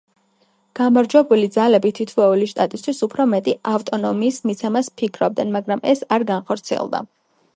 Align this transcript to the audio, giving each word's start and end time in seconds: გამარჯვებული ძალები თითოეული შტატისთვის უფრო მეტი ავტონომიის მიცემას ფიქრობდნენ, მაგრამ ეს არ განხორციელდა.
გამარჯვებული 0.77 1.49
ძალები 1.57 1.91
თითოეული 1.99 2.47
შტატისთვის 2.53 3.01
უფრო 3.09 3.27
მეტი 3.35 3.55
ავტონომიის 3.73 4.41
მიცემას 4.51 4.89
ფიქრობდნენ, 5.01 5.55
მაგრამ 5.59 5.87
ეს 5.93 6.05
არ 6.17 6.27
განხორციელდა. 6.33 7.05